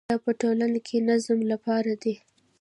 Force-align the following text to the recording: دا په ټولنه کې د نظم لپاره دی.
دا 0.09 0.15
په 0.25 0.31
ټولنه 0.41 0.79
کې 0.87 0.97
د 1.01 1.03
نظم 1.09 1.39
لپاره 1.51 1.91
دی. 2.03 2.13